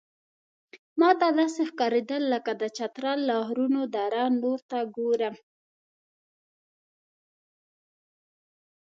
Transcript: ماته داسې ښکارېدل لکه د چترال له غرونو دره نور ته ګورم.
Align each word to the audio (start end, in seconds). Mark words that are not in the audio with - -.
ماته 0.99 1.27
داسې 1.39 1.61
ښکارېدل 1.69 2.23
لکه 2.33 2.51
د 2.61 2.63
چترال 2.77 3.19
له 3.29 3.35
غرونو 3.47 3.81
دره 3.93 4.23
نور 4.41 4.59
ته 4.69 4.79
ګورم. 4.95 5.35